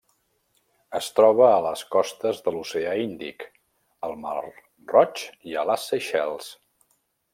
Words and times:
Es 0.99 1.09
troba 1.19 1.43
a 1.49 1.59
les 1.65 1.83
costes 1.95 2.41
de 2.47 2.53
l'Oceà 2.55 2.95
Índic: 3.03 3.45
al 4.09 4.17
Mar 4.25 4.35
Roig 4.95 5.23
i 5.53 5.59
a 5.63 5.67
les 5.73 5.87
Seychelles. 5.93 6.49